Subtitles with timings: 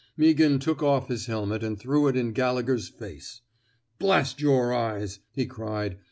[0.17, 3.41] Meaghan took off his helmet and threw it in Gallegher's face."
[3.99, 5.99] Blast yer eyes, he cried.